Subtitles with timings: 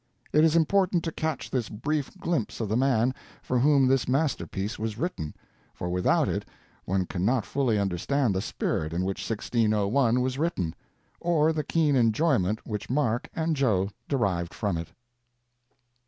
[0.33, 3.13] It is important to catch this brief glimpse of the man
[3.43, 5.35] for whom this masterpiece was written,
[5.75, 6.43] for without it
[6.85, 10.73] one can not fully understand the spirit in which 1601 was written,
[11.19, 14.87] or the keen enjoyment which Mark and "Joe" derived from it.